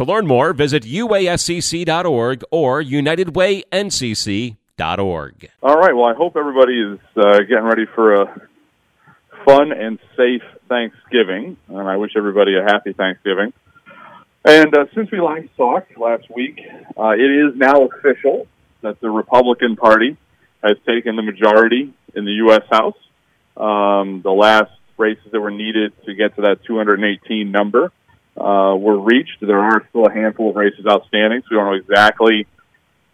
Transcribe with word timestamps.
To 0.00 0.04
learn 0.06 0.26
more, 0.26 0.54
visit 0.54 0.84
uascc.org 0.84 2.44
or 2.50 2.82
unitedwayncc.org. 2.82 5.50
All 5.62 5.76
right. 5.76 5.94
Well, 5.94 6.06
I 6.06 6.14
hope 6.14 6.38
everybody 6.38 6.80
is 6.80 6.98
uh, 7.18 7.40
getting 7.40 7.64
ready 7.64 7.84
for 7.94 8.14
a 8.14 8.48
fun 9.44 9.72
and 9.72 9.98
safe 10.16 10.40
Thanksgiving, 10.70 11.58
and 11.68 11.86
I 11.86 11.98
wish 11.98 12.12
everybody 12.16 12.56
a 12.56 12.62
happy 12.62 12.94
Thanksgiving. 12.94 13.52
And 14.42 14.74
uh, 14.74 14.86
since 14.94 15.10
we 15.10 15.20
last 15.20 15.48
talked 15.58 15.98
last 15.98 16.34
week, 16.34 16.58
uh, 16.96 17.10
it 17.10 17.30
is 17.30 17.54
now 17.54 17.84
official 17.84 18.46
that 18.80 19.02
the 19.02 19.10
Republican 19.10 19.76
Party 19.76 20.16
has 20.64 20.78
taken 20.86 21.16
the 21.16 21.22
majority 21.22 21.92
in 22.14 22.24
the 22.24 22.32
U.S. 22.46 22.62
House. 22.70 22.96
Um, 23.54 24.22
the 24.22 24.32
last 24.32 24.72
races 24.96 25.30
that 25.30 25.40
were 25.40 25.50
needed 25.50 25.92
to 26.06 26.14
get 26.14 26.36
to 26.36 26.40
that 26.40 26.64
218 26.64 27.52
number 27.52 27.92
uh, 28.36 28.74
were 28.76 28.98
reached. 28.98 29.38
There 29.40 29.58
are 29.58 29.86
still 29.90 30.06
a 30.06 30.12
handful 30.12 30.50
of 30.50 30.56
races 30.56 30.86
outstanding, 30.86 31.42
so 31.42 31.48
we 31.50 31.56
don't 31.56 31.66
know 31.66 31.72
exactly 31.74 32.46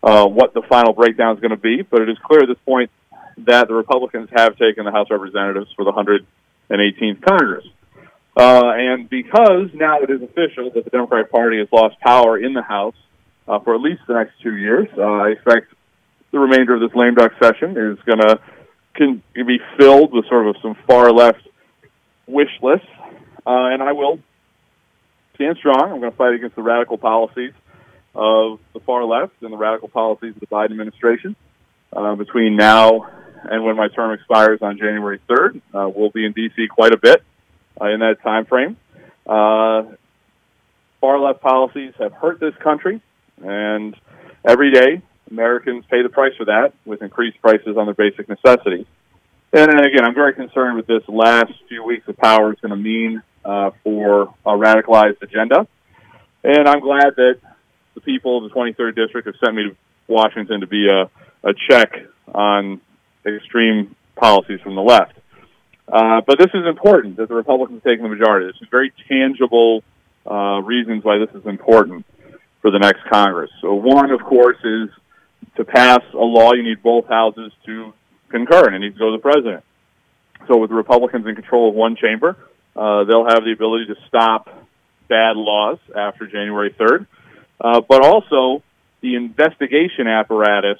uh, 0.03 0.27
what 0.27 0.55
the 0.55 0.63
final 0.63 0.93
breakdown 0.93 1.35
is 1.35 1.41
going 1.41 1.51
to 1.51 1.57
be. 1.57 1.83
But 1.83 2.03
it 2.03 2.09
is 2.09 2.19
clear 2.25 2.43
at 2.43 2.49
this 2.49 2.59
point 2.65 2.91
that 3.39 3.69
the 3.69 3.75
Republicans 3.75 4.29
have 4.35 4.57
taken 4.57 4.85
the 4.85 4.93
House 4.93 5.09
Representatives 5.11 5.71
for 5.77 5.85
the 5.85 5.93
118th 5.93 7.23
Congress. 7.23 7.65
Uh, 8.37 8.73
and 8.75 9.09
because 9.09 9.71
now 9.73 10.01
it 10.01 10.11
is 10.11 10.23
official 10.23 10.71
that 10.75 10.85
the 10.85 10.91
Democratic 10.91 11.31
Party 11.31 11.59
has 11.59 11.69
lost 11.73 11.99
power 12.01 12.39
in 12.39 12.53
the 12.53 12.63
House 12.63 12.95
uh, 13.49 13.61
for 13.61 13.75
at 13.75 13.81
least 13.81 14.03
the 14.07 14.15
next 14.15 14.33
two 14.43 14.57
years, 14.57 14.89
uh, 14.99 15.03
I 15.03 15.29
expect 15.31 15.73
the 16.33 16.39
remainder 16.39 16.75
of 16.75 16.81
this 16.81 16.95
lame 16.95 17.15
duck 17.15 17.33
session 17.43 17.71
is 17.71 17.99
going 18.05 18.19
to 18.19 18.41
can 18.95 19.23
be 19.35 19.59
filled 19.79 20.13
with 20.13 20.27
sort 20.27 20.49
of 20.49 20.57
some 20.63 20.75
far 20.87 21.13
left 21.13 21.47
wish 22.27 22.49
lists. 22.63 22.87
Uh, 23.47 23.71
and 23.71 23.83
I 23.83 23.93
will 23.93 24.19
stand 25.37 25.57
strong. 25.59 25.93
I'm 25.93 26.01
going 26.01 26.11
to 26.11 26.17
fight 26.17 26.35
against 26.35 26.57
the 26.57 26.63
radical 26.63 26.99
policies 26.99 27.53
of 28.15 28.59
the 28.73 28.81
far 28.81 29.05
left 29.05 29.35
and 29.43 29.53
the 29.53 29.57
radical 29.57 29.89
policies 29.89 30.35
of 30.35 30.41
the 30.41 30.47
Biden 30.47 30.73
administration. 30.73 31.37
Uh, 31.93 32.15
between 32.17 32.57
now 32.57 33.07
and 33.45 33.65
when 33.65 33.77
my 33.77 33.89
term 33.89 34.13
expires 34.13 34.61
on 34.61 34.77
January 34.77 35.21
3rd, 35.29 35.61
uh, 35.73 35.89
we'll 35.95 36.11
be 36.11 36.27
in 36.27 36.33
D.C. 36.33 36.67
quite 36.69 36.93
a 36.93 36.99
bit 36.99 37.23
uh, 37.81 37.87
in 37.87 38.01
that 38.01 38.21
time 38.23 38.45
frame. 38.45 38.77
Uh, 39.27 39.85
far 41.01 41.21
left 41.21 41.41
policies 41.41 41.93
have 41.99 42.13
hurt 42.13 42.41
this 42.41 42.55
country, 42.57 43.01
and 43.43 43.95
every 44.45 44.73
day 44.73 45.03
Americans 45.31 45.85
pay 45.91 46.03
the 46.03 46.09
price 46.09 46.33
for 46.37 46.47
that 46.47 46.73
with 46.85 47.03
increased 47.03 47.41
prices 47.41 47.77
on 47.77 47.87
their 47.87 47.95
basic 47.95 48.29
necessities. 48.29 48.87
And, 49.53 49.71
and 49.71 49.81
again, 49.87 50.05
I'm 50.05 50.15
very 50.15 50.35
concerned 50.35 50.77
with 50.77 50.87
this 50.87 51.03
last 51.09 51.53
few 51.69 51.85
weeks 51.85 52.07
of 52.09 52.17
power 52.17 52.53
is 52.53 52.61
going 52.61 52.71
to 52.71 52.77
mean 52.77 53.23
uh, 53.47 53.71
for 53.85 54.35
a 54.45 54.51
radicalized 54.51 55.23
agenda. 55.23 55.67
And 56.43 56.69
I'm 56.69 56.81
glad 56.81 57.15
that 57.17 57.41
the 57.95 58.01
people 58.01 58.45
of 58.45 58.51
the 58.51 58.55
23rd 58.55 58.97
District 58.97 59.27
have 59.27 59.37
sent 59.43 59.55
me 59.55 59.65
to 59.65 59.77
Washington 60.09 60.61
to 60.61 60.67
be 60.67 60.89
a, 60.89 61.11
a 61.49 61.55
check 61.71 61.93
on 62.35 62.81
extreme 63.25 63.95
policies 64.17 64.61
from 64.63 64.75
the 64.75 64.83
left. 64.83 65.13
Uh, 65.89 66.21
but 66.27 66.39
this 66.39 66.51
is 66.55 66.67
important 66.67 67.17
that 67.17 67.29
the 67.29 67.35
Republicans 67.35 67.83
take 67.85 68.03
the 68.03 68.09
majority. 68.09 68.47
There's 68.47 68.71
very 68.71 68.93
tangible 69.09 69.85
uh, 70.29 70.61
reasons 70.63 71.05
why 71.05 71.19
this 71.19 71.31
is 71.35 71.47
important 71.47 72.05
for 72.63 72.73
the 72.73 72.79
next 72.79 73.01
Congress. 73.11 73.51
So 73.61 73.75
one, 73.75 74.11
of 74.11 74.21
course, 74.23 74.59
is 74.65 74.89
to 75.57 75.65
pass 75.65 76.01
a 76.13 76.17
law, 76.17 76.53
you 76.53 76.65
need 76.65 76.83
both 76.83 77.07
houses 77.07 77.53
to 77.67 77.93
concur, 78.29 78.67
and 78.67 78.75
it 78.75 78.79
needs 78.81 78.97
to 78.97 78.99
go 78.99 79.11
to 79.13 79.17
the 79.17 79.23
president. 79.23 79.63
So 80.49 80.59
with 80.59 80.71
the 80.71 80.77
Republicans 80.77 81.27
in 81.27 81.35
control 81.37 81.69
of 81.69 81.75
one 81.75 81.97
chamber, 81.97 82.37
uh, 82.77 83.05
they'll 83.05 83.25
have 83.25 83.45
the 83.45 83.53
ability 83.53 83.87
to 83.87 83.97
stop 84.07 84.49
bad 85.09 85.37
laws 85.37 85.79
after 85.95 86.27
January 86.27 86.75
3rd, 86.79 87.07
uh, 87.61 87.81
but 87.89 88.05
also 88.05 88.63
the 89.01 89.15
investigation 89.15 90.07
apparatus 90.07 90.79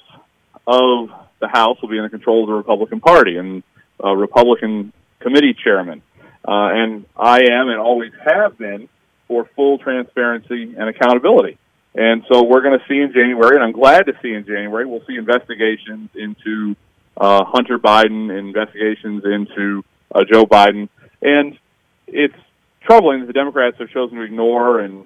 of 0.65 1.09
the 1.39 1.47
House 1.47 1.81
will 1.81 1.89
be 1.89 1.97
in 1.97 2.03
the 2.03 2.09
control 2.09 2.43
of 2.43 2.47
the 2.47 2.53
Republican 2.53 2.99
Party 2.99 3.37
and 3.37 3.63
uh, 4.03 4.13
Republican 4.13 4.91
committee 5.19 5.55
chairman. 5.63 6.01
Uh, 6.47 6.69
and 6.71 7.05
I 7.15 7.41
am 7.51 7.69
and 7.69 7.79
always 7.79 8.11
have 8.23 8.57
been 8.57 8.89
for 9.27 9.49
full 9.55 9.77
transparency 9.79 10.75
and 10.77 10.89
accountability. 10.89 11.57
And 11.95 12.23
so 12.31 12.43
we're 12.43 12.61
going 12.61 12.77
to 12.79 12.85
see 12.87 12.99
in 12.99 13.11
January, 13.11 13.55
and 13.55 13.63
I'm 13.63 13.71
glad 13.71 14.05
to 14.05 14.13
see 14.21 14.31
in 14.31 14.45
January, 14.45 14.85
we'll 14.85 15.03
see 15.07 15.15
investigations 15.15 16.09
into 16.15 16.75
uh, 17.17 17.43
Hunter 17.43 17.79
Biden, 17.79 18.37
investigations 18.37 19.23
into 19.25 19.83
uh, 20.13 20.23
Joe 20.31 20.45
Biden. 20.45 20.89
And 21.21 21.57
it's 22.07 22.35
troubling 22.81 23.21
that 23.21 23.27
the 23.27 23.33
Democrats 23.33 23.77
have 23.79 23.89
chosen 23.89 24.17
to 24.17 24.23
ignore 24.23 24.79
and 24.79 25.05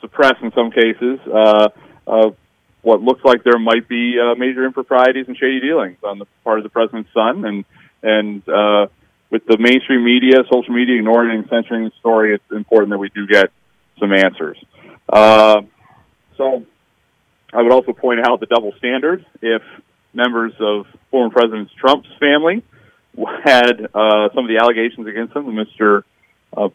suppress, 0.00 0.34
in 0.42 0.52
some 0.52 0.70
cases, 0.70 1.18
uh, 1.32 1.68
uh, 2.06 2.30
what 2.82 3.00
looks 3.02 3.24
like 3.24 3.42
there 3.42 3.58
might 3.58 3.88
be 3.88 4.16
uh, 4.18 4.34
major 4.36 4.64
improprieties 4.64 5.26
and 5.28 5.36
shady 5.36 5.60
dealings 5.60 5.98
on 6.04 6.18
the 6.18 6.26
part 6.44 6.58
of 6.58 6.62
the 6.62 6.68
president's 6.68 7.10
son. 7.12 7.44
And, 7.44 7.64
and 8.02 8.48
uh, 8.48 8.86
with 9.30 9.44
the 9.46 9.58
mainstream 9.58 10.04
media, 10.04 10.42
social 10.52 10.74
media 10.74 10.96
ignoring 10.96 11.36
and 11.38 11.48
censoring 11.48 11.84
the 11.84 11.92
story, 11.98 12.34
it's 12.34 12.44
important 12.52 12.90
that 12.90 12.98
we 12.98 13.08
do 13.08 13.26
get 13.26 13.50
some 13.98 14.12
answers. 14.12 14.56
Uh, 15.08 15.62
so 16.36 16.64
I 17.52 17.62
would 17.62 17.72
also 17.72 17.92
point 17.92 18.20
out 18.24 18.40
the 18.40 18.46
double 18.46 18.72
standard. 18.78 19.24
If 19.42 19.62
members 20.12 20.52
of 20.60 20.86
former 21.10 21.30
President 21.30 21.70
Trump's 21.78 22.08
family 22.20 22.62
had 23.44 23.88
uh, 23.94 24.28
some 24.34 24.44
of 24.44 24.48
the 24.48 24.58
allegations 24.60 25.06
against 25.06 25.34
him, 25.34 25.46
Mr. 25.46 26.02
Uh, 26.56 26.68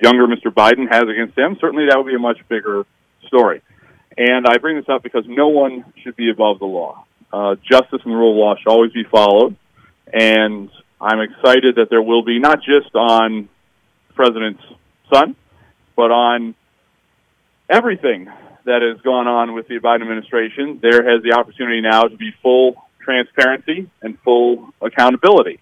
younger 0.00 0.26
Mr. 0.26 0.52
Biden 0.52 0.88
has 0.90 1.02
against 1.02 1.36
him, 1.36 1.56
certainly 1.60 1.86
that 1.88 1.96
would 1.98 2.06
be 2.06 2.14
a 2.14 2.18
much 2.18 2.38
bigger 2.48 2.84
story. 3.26 3.62
And 4.16 4.46
I 4.46 4.58
bring 4.58 4.76
this 4.76 4.88
up 4.88 5.02
because 5.02 5.24
no 5.26 5.48
one 5.48 5.84
should 6.02 6.16
be 6.16 6.30
above 6.30 6.58
the 6.58 6.66
law. 6.66 7.04
Uh, 7.32 7.54
justice 7.56 8.00
and 8.04 8.12
the 8.12 8.16
rule 8.16 8.32
of 8.32 8.36
law 8.36 8.54
should 8.56 8.70
always 8.70 8.92
be 8.92 9.04
followed. 9.04 9.56
And 10.12 10.70
I'm 11.00 11.20
excited 11.20 11.76
that 11.76 11.88
there 11.90 12.02
will 12.02 12.24
be 12.24 12.38
not 12.40 12.58
just 12.58 12.94
on 12.94 13.48
President's 14.14 14.62
son, 15.12 15.36
but 15.96 16.10
on 16.10 16.54
everything 17.68 18.28
that 18.64 18.82
has 18.82 19.00
gone 19.02 19.26
on 19.26 19.54
with 19.54 19.68
the 19.68 19.78
Biden 19.78 20.02
administration, 20.02 20.80
there 20.82 21.08
has 21.08 21.22
the 21.22 21.32
opportunity 21.32 21.80
now 21.80 22.02
to 22.02 22.16
be 22.16 22.32
full 22.42 22.74
transparency 23.00 23.88
and 24.02 24.18
full 24.20 24.74
accountability. 24.82 25.60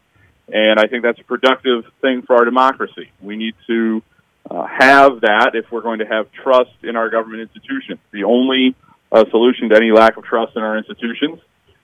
And 0.53 0.81
I 0.81 0.87
think 0.87 1.03
that's 1.03 1.21
a 1.21 1.25
productive 1.25 1.85
thing 2.01 2.23
for 2.23 2.37
our 2.37 2.45
democracy. 2.45 3.11
We 3.21 3.37
need 3.37 3.55
to 3.67 4.03
uh, 4.51 4.67
have 4.67 5.21
that 5.21 5.51
if 5.55 5.71
we're 5.71 5.83
going 5.83 5.99
to 5.99 6.07
have 6.07 6.33
trust 6.33 6.73
in 6.83 6.97
our 6.97 7.11
government 7.11 7.43
institutions. 7.43 8.01
The 8.13 8.25
only 8.25 8.75
uh, 9.13 9.25
solution 9.31 9.69
to 9.71 9.77
any 9.77 9.91
lack 9.91 10.17
of 10.17 10.25
trust 10.25 10.57
in 10.57 10.63
our 10.63 10.79
institutions 10.79 11.41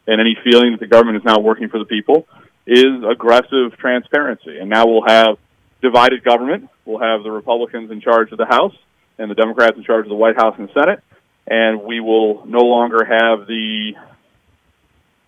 and 0.07 0.21
any 0.21 0.37
feeling 0.45 0.73
that 0.73 0.81
the 0.81 0.87
government 0.87 1.19
is 1.19 1.25
not 1.25 1.43
working 1.43 1.69
for 1.69 1.79
the 1.79 1.85
people 1.85 2.27
is 2.67 3.05
aggressive 3.07 3.77
transparency. 3.79 4.59
And 4.59 4.71
now 4.71 4.87
we'll 4.87 5.07
have 5.07 5.37
divided 5.83 6.25
government. 6.25 6.71
We'll 6.85 7.01
have 7.01 7.23
the 7.23 7.31
Republicans 7.31 7.91
in 7.91 8.01
charge 8.01 8.33
of 8.33 8.39
the 8.39 8.47
House 8.47 8.75
and 9.19 9.31
the 9.31 9.35
Democrats 9.35 9.77
in 9.77 9.85
charge 9.85 10.07
of 10.07 10.09
the 10.09 10.17
White 10.17 10.37
House 10.37 10.57
and 10.59 10.69
Senate, 10.75 11.01
and 11.47 11.83
we 11.83 12.01
will 12.01 12.47
no 12.47 12.61
longer 12.61 13.05
have 13.05 13.47
the 13.47 13.93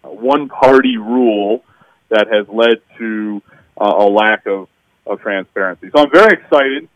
one 0.03 0.49
party 0.49 0.97
rule 0.97 1.63
that 2.09 2.29
has 2.29 2.49
led 2.49 2.81
to 2.99 3.43
uh, 3.81 3.95
a 3.99 4.09
lack 4.09 4.47
of, 4.47 4.69
of 5.07 5.21
transparency. 5.21 5.91
So 5.95 6.03
I'm 6.03 6.11
very 6.11 6.35
excited 6.35 6.89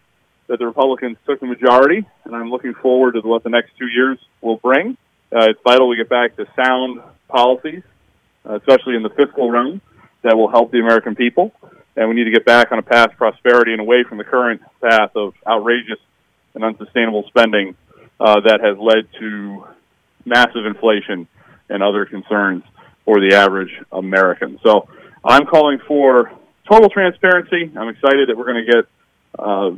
that 0.46 0.58
the 0.58 0.66
Republicans 0.66 1.16
took 1.26 1.40
the 1.40 1.46
majority, 1.46 2.04
and 2.24 2.34
I'm 2.34 2.50
looking 2.50 2.74
forward 2.74 3.12
to 3.12 3.20
what 3.20 3.44
the 3.44 3.50
next 3.50 3.70
two 3.78 3.86
years 3.86 4.18
will 4.40 4.56
bring. 4.56 4.96
Uh, 5.32 5.50
it's 5.50 5.60
vital 5.62 5.88
we 5.88 5.96
get 5.96 6.08
back 6.08 6.36
to 6.36 6.46
sound 6.56 7.00
policies, 7.28 7.82
uh, 8.48 8.56
especially 8.56 8.96
in 8.96 9.02
the 9.02 9.10
fiscal 9.10 9.50
realm, 9.50 9.80
that 10.22 10.36
will 10.36 10.50
help 10.50 10.72
the 10.72 10.80
American 10.80 11.14
people. 11.14 11.52
And 11.96 12.08
we 12.08 12.14
need 12.14 12.24
to 12.24 12.30
get 12.30 12.44
back 12.44 12.72
on 12.72 12.78
a 12.78 12.82
path 12.82 13.10
to 13.10 13.16
prosperity 13.16 13.72
and 13.72 13.80
away 13.80 14.02
from 14.02 14.18
the 14.18 14.24
current 14.24 14.60
path 14.80 15.14
of 15.14 15.34
outrageous 15.46 15.98
and 16.54 16.64
unsustainable 16.64 17.24
spending 17.28 17.76
uh, 18.18 18.40
that 18.40 18.60
has 18.60 18.76
led 18.78 19.08
to 19.20 19.66
massive 20.24 20.66
inflation 20.66 21.28
and 21.68 21.82
other 21.82 22.04
concerns 22.04 22.64
for 23.04 23.20
the 23.20 23.36
average 23.36 23.72
American. 23.92 24.58
So 24.62 24.88
I'm 25.24 25.46
calling 25.46 25.78
for 25.86 26.32
total 26.68 26.88
transparency. 26.88 27.70
I'm 27.76 27.88
excited 27.88 28.28
that 28.28 28.36
we're 28.36 28.52
going 28.52 28.64
to 28.64 28.72
get 28.72 28.84
uh, 29.38 29.70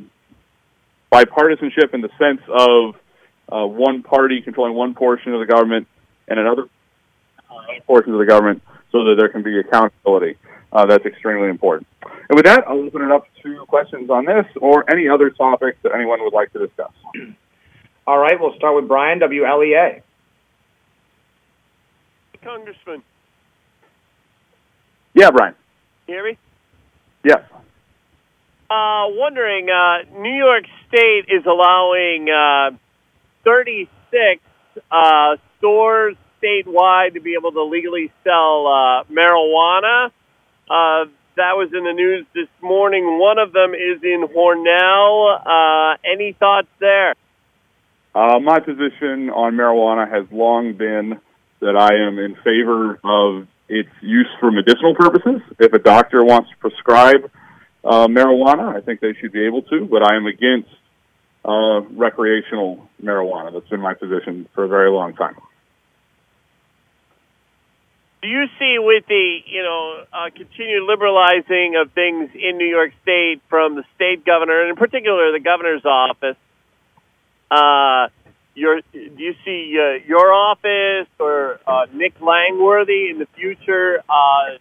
bipartisanship 1.13 1.95
in 1.95 2.01
the 2.01 2.11
sense 2.19 2.41
of 2.49 2.95
uh, 3.49 3.67
one 3.67 4.03
party 4.03 4.41
controlling 4.41 4.75
one 4.75 4.95
portion 4.95 5.35
of 5.35 5.41
the 5.41 5.47
government 5.47 5.89
and 6.29 6.39
another 6.39 6.69
portion 7.87 8.13
of 8.13 8.19
the 8.19 8.27
government 8.27 8.63
so 8.93 9.05
that 9.05 9.17
there 9.19 9.29
can 9.29 9.43
be 9.43 9.59
accountability. 9.59 10.37
Uh, 10.73 10.87
that's 10.87 11.05
extremely 11.05 11.49
important. 11.49 11.87
And 12.03 12.37
with 12.37 12.47
that, 12.47 12.65
I'll 12.67 12.79
open 12.79 13.03
it 13.03 13.11
up 13.11 13.27
to 13.43 13.65
questions 13.67 14.09
on 14.09 14.25
this 14.25 14.47
or 14.57 14.91
any 14.91 15.09
other 15.09 15.29
topics 15.31 15.79
that 15.83 15.93
anyone 15.93 16.23
would 16.23 16.33
like 16.33 16.53
to 16.53 16.67
discuss. 16.67 16.93
All 18.07 18.19
right, 18.19 18.41
we'll 18.41 18.57
start 18.57 18.75
with 18.77 18.89
Brian, 18.89 19.21
WLEA. 19.21 20.03
Congressman. 22.43 23.03
Yeah, 25.15 25.31
Brian. 25.31 25.55
You 26.07 26.15
hear 26.15 26.25
me? 26.25 26.39
Yes. 27.25 27.41
Uh, 28.71 29.07
wondering, 29.11 29.69
uh, 29.69 30.19
New 30.19 30.35
York 30.35 30.65
State 30.89 31.27
is 31.29 31.45
allowing 31.47 32.29
uh, 32.31 32.77
36 33.45 34.43
uh, 34.91 35.37
stores 35.59 36.17
statewide 36.43 37.15
to 37.15 37.21
be 37.21 37.35
able 37.39 37.53
to 37.53 37.65
legally 37.65 38.11
sell 38.25 38.67
uh, 38.67 39.05
marijuana. 39.13 40.11
Uh, 40.69 41.05
that 41.37 41.57
was 41.57 41.71
in 41.73 41.85
the 41.85 41.93
news 41.93 42.27
this 42.35 42.49
morning. 42.63 43.19
One 43.19 43.39
of 43.39 43.53
them 43.53 43.75
is 43.75 44.03
in 44.03 44.27
Hornell. 44.27 45.39
Uh, 45.47 45.97
any 46.05 46.33
thoughts 46.33 46.69
there? 46.81 47.15
Uh, 48.15 48.39
my 48.41 48.61
position 48.61 49.31
on 49.31 49.55
marijuana 49.55 50.11
has 50.11 50.27
long 50.31 50.75
been 50.75 51.21
that 51.61 51.77
I 51.77 52.07
am 52.07 52.19
in 52.19 52.35
favor 52.37 52.99
of 53.03 53.47
its 53.69 53.89
use 54.01 54.29
for 54.41 54.51
medicinal 54.51 54.95
purposes. 54.95 55.41
If 55.59 55.73
a 55.73 55.79
doctor 55.79 56.25
wants 56.25 56.51
to 56.51 56.57
prescribe 56.57 57.31
uh, 57.85 58.07
marijuana, 58.07 58.77
I 58.77 58.81
think 58.81 59.01
they 59.01 59.15
should 59.21 59.33
be 59.33 59.47
able 59.47 59.63
to, 59.63 59.87
but 59.87 60.03
I 60.05 60.17
am 60.17 60.27
against 60.27 60.69
uh, 61.45 61.81
recreational 61.81 62.89
marijuana. 63.03 63.53
That's 63.53 63.69
been 63.69 63.81
my 63.81 63.95
position 63.95 64.49
for 64.55 64.65
a 64.65 64.69
very 64.69 64.91
long 64.91 65.15
time. 65.15 65.37
Do 68.23 68.29
you 68.29 68.45
see 68.57 68.77
with 68.79 69.05
the 69.09 69.39
you 69.47 69.63
know 69.65 70.05
uh, 70.13 70.31
continued 70.31 70.85
liberalizing 70.87 71.75
of 71.75 71.91
things 71.93 72.31
in 72.35 72.57
New 72.57 72.69
York 72.69 72.93
State 73.03 73.41
from 73.49 73.75
the 73.75 73.83
state 73.97 74.25
governor, 74.25 74.61
and 74.61 74.71
in 74.71 74.77
particular 74.77 75.33
the 75.33 75.41
governor's 75.41 75.85
office? 75.85 76.37
Uh, 77.51 78.09
your 78.55 78.81
do 78.93 78.99
you 79.17 79.35
see 79.45 79.77
uh, 79.79 80.05
your 80.07 80.33
office 80.33 81.09
or 81.19 81.61
uh, 81.67 81.87
Nick 81.93 82.15
Langworthy 82.21 83.11
in 83.11 83.19
the 83.19 83.27
future 83.35 84.03
uh, 84.09 84.59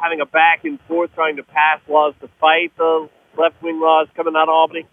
having 0.00 0.20
a 0.20 0.26
back 0.26 0.64
and 0.64 0.78
forth 0.82 1.10
trying 1.14 1.36
to 1.36 1.42
pass 1.42 1.80
laws 1.88 2.14
to 2.20 2.28
fight 2.40 2.72
the 2.76 3.08
left 3.38 3.62
wing 3.62 3.80
laws 3.80 4.08
coming 4.14 4.34
out 4.36 4.44
of 4.44 4.54
Albany? 4.54 4.86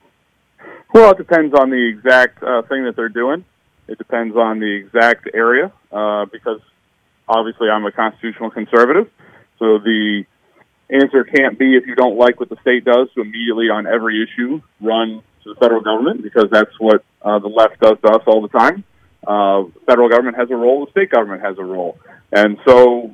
Well, 0.93 1.11
it 1.11 1.17
depends 1.17 1.53
on 1.53 1.69
the 1.69 1.87
exact 1.87 2.41
uh, 2.41 2.61
thing 2.63 2.85
that 2.85 2.95
they're 2.95 3.09
doing. 3.09 3.43
It 3.87 3.97
depends 3.97 4.35
on 4.35 4.59
the 4.59 4.71
exact 4.71 5.29
area 5.33 5.71
uh, 5.91 6.25
because 6.25 6.61
obviously 7.27 7.69
I'm 7.69 7.85
a 7.85 7.91
constitutional 7.91 8.49
conservative. 8.49 9.11
So 9.59 9.77
the 9.79 10.25
answer 10.89 11.23
can't 11.23 11.59
be 11.59 11.75
if 11.75 11.85
you 11.85 11.95
don't 11.95 12.17
like 12.17 12.39
what 12.39 12.49
the 12.49 12.57
state 12.61 12.85
does 12.85 13.09
to 13.15 13.21
immediately 13.21 13.69
on 13.69 13.85
every 13.87 14.23
issue 14.23 14.61
run 14.81 15.21
to 15.45 15.53
the 15.53 15.59
federal 15.59 15.81
government 15.81 16.21
because 16.21 16.45
that's 16.51 16.77
what 16.79 17.03
uh, 17.21 17.39
the 17.39 17.47
left 17.47 17.79
does 17.79 17.97
to 18.03 18.11
us 18.11 18.23
all 18.27 18.41
the 18.41 18.49
time. 18.49 18.83
Uh, 19.25 19.63
federal 19.85 20.09
government 20.09 20.37
has 20.37 20.51
a 20.51 20.55
role, 20.55 20.85
the 20.85 20.91
state 20.91 21.09
government 21.09 21.41
has 21.41 21.57
a 21.57 21.63
role. 21.63 21.97
And 22.31 22.57
so 22.67 23.13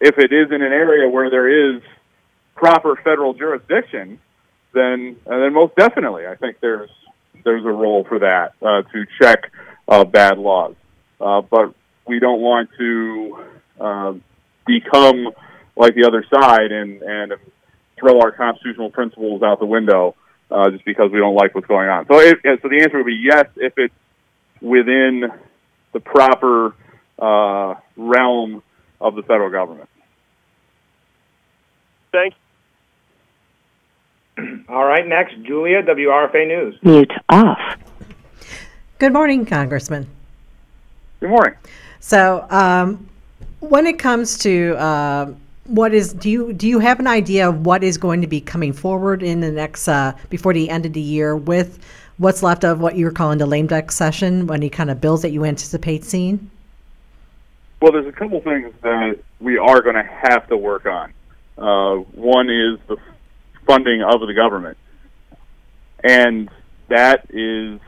if 0.00 0.18
it 0.18 0.32
is 0.32 0.48
in 0.50 0.62
an 0.62 0.72
area 0.72 1.08
where 1.08 1.30
there 1.30 1.76
is 1.76 1.82
proper 2.54 2.96
federal 2.96 3.34
jurisdiction, 3.34 4.20
then 4.74 5.16
uh, 5.26 5.38
then 5.38 5.52
most 5.52 5.74
definitely 5.76 6.26
I 6.26 6.36
think 6.36 6.58
there's 6.60 6.90
there's 7.44 7.64
a 7.64 7.70
role 7.70 8.04
for 8.04 8.20
that 8.20 8.54
uh, 8.62 8.82
to 8.92 9.06
check 9.20 9.50
uh, 9.88 10.04
bad 10.04 10.38
laws. 10.38 10.74
Uh, 11.20 11.40
but 11.42 11.74
we 12.06 12.18
don't 12.18 12.40
want 12.40 12.70
to 12.78 13.44
uh, 13.80 14.12
become 14.66 15.28
like 15.76 15.94
the 15.94 16.04
other 16.06 16.24
side 16.32 16.72
and 16.72 17.02
and 17.02 17.32
throw 17.98 18.20
our 18.20 18.32
constitutional 18.32 18.90
principles 18.90 19.42
out 19.42 19.60
the 19.60 19.66
window 19.66 20.16
uh, 20.52 20.70
just 20.70 20.84
because 20.84 21.10
we 21.10 21.18
don't 21.18 21.34
like 21.34 21.54
what's 21.54 21.66
going 21.66 21.88
on. 21.88 22.06
So, 22.06 22.18
it, 22.18 22.38
so 22.44 22.68
the 22.68 22.80
answer 22.82 22.98
would 22.98 23.06
be 23.06 23.20
yes 23.22 23.46
if 23.56 23.72
it's 23.76 23.94
within 24.60 25.30
the 25.92 26.00
proper 26.00 26.74
uh, 27.18 27.74
realm 27.96 28.62
of 29.00 29.14
the 29.14 29.22
federal 29.22 29.50
government. 29.50 29.88
Thank 32.12 32.34
you. 34.36 34.64
All 34.68 34.84
right, 34.84 35.06
next, 35.06 35.34
Julia, 35.42 35.82
WRFA 35.82 36.46
News. 36.46 36.78
Mute 36.82 37.12
off. 37.28 37.78
Good 38.98 39.12
morning, 39.12 39.44
Congressman. 39.44 40.06
Good 41.20 41.30
morning. 41.30 41.54
So, 42.00 42.46
um, 42.50 43.08
when 43.60 43.86
it 43.86 43.98
comes 43.98 44.38
to 44.38 44.76
uh, 44.76 45.32
what 45.66 45.94
is 45.94 46.12
do 46.12 46.28
you 46.28 46.52
do 46.52 46.66
you 46.66 46.80
have 46.80 46.98
an 46.98 47.06
idea 47.06 47.48
of 47.48 47.64
what 47.64 47.84
is 47.84 47.96
going 47.96 48.20
to 48.20 48.26
be 48.26 48.40
coming 48.40 48.72
forward 48.72 49.22
in 49.22 49.40
the 49.40 49.50
next 49.50 49.88
uh, 49.88 50.12
before 50.28 50.52
the 50.52 50.68
end 50.68 50.86
of 50.86 50.92
the 50.92 51.00
year 51.00 51.36
with 51.36 51.78
what's 52.18 52.42
left 52.42 52.64
of 52.64 52.80
what 52.80 52.96
you're 52.96 53.12
calling 53.12 53.38
the 53.38 53.46
lame 53.46 53.66
duck 53.66 53.90
session? 53.92 54.50
Any 54.50 54.70
kind 54.70 54.90
of 54.90 55.00
bills 55.00 55.22
that 55.22 55.30
you 55.30 55.44
anticipate 55.44 56.04
seeing? 56.04 56.50
Well, 57.80 57.92
there's 57.92 58.06
a 58.06 58.12
couple 58.12 58.40
things 58.40 58.72
that 58.82 59.18
we 59.40 59.58
are 59.58 59.80
going 59.82 59.96
to 59.96 60.04
have 60.04 60.46
to 60.48 60.56
work 60.56 60.86
on. 60.86 61.12
Uh, 61.58 61.96
one 62.12 62.48
is 62.48 62.78
the 62.86 62.96
funding 63.66 64.02
of 64.02 64.20
the 64.20 64.34
government, 64.34 64.78
and 66.02 66.48
that 66.88 67.26
is 67.30 67.80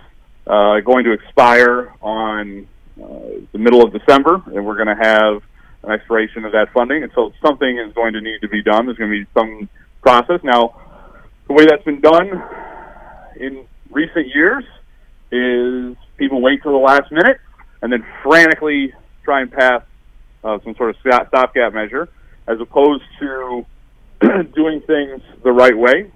uh, 0.46 0.80
going 0.80 1.04
to 1.04 1.12
expire 1.12 1.92
on 2.02 2.66
uh, 3.02 3.08
the 3.52 3.58
middle 3.58 3.82
of 3.84 3.92
December, 3.92 4.42
and 4.46 4.64
we're 4.64 4.76
going 4.76 4.96
to 4.96 5.02
have 5.02 5.42
an 5.84 5.92
expiration 5.92 6.44
of 6.44 6.52
that 6.52 6.72
funding. 6.72 7.02
And 7.02 7.12
so 7.14 7.32
something 7.44 7.78
is 7.78 7.92
going 7.94 8.14
to 8.14 8.20
need 8.20 8.40
to 8.40 8.48
be 8.48 8.62
done. 8.62 8.86
There's 8.86 8.98
going 8.98 9.10
to 9.10 9.24
be 9.24 9.30
some 9.38 9.68
process. 10.02 10.40
Now, 10.42 10.80
the 11.46 11.52
way 11.52 11.66
that's 11.66 11.84
been 11.84 12.00
done 12.00 12.42
in 13.36 13.66
recent 13.90 14.28
years 14.34 14.64
is 15.30 15.96
people 16.16 16.40
wait 16.40 16.62
till 16.62 16.72
the 16.72 16.78
last 16.78 17.10
minute 17.10 17.38
and 17.82 17.92
then 17.92 18.04
frantically 18.22 18.92
try 19.24 19.42
and 19.42 19.52
pass 19.52 19.82
uh, 20.42 20.58
some 20.64 20.74
sort 20.76 20.90
of 20.90 20.96
stopgap 21.00 21.72
measure, 21.72 22.08
as 22.46 22.60
opposed 22.60 23.02
to 23.18 23.64
doing 24.54 24.80
things 24.86 25.22
the 25.42 25.52
right 25.52 25.76
way 25.76 26.10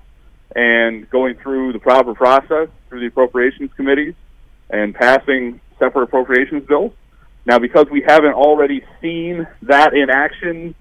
and 0.55 1.09
going 1.11 1.37
through 1.37 1.73
the 1.73 1.79
proper 1.79 2.15
process 2.15 2.69
through 2.89 3.01
the 3.01 3.07
appropriations 3.07 3.71
committees 3.77 4.15
and 4.71 4.95
passing 4.95 5.61
separate 5.79 6.05
appropriations 6.05 6.67
bills. 6.67 6.93
Now, 7.49 7.59
because 7.59 7.87
we 7.91 8.05
haven't 8.07 8.35
already 8.35 8.85
seen 9.01 9.49
that 9.63 9.95
in 9.95 10.11
action 10.11 10.75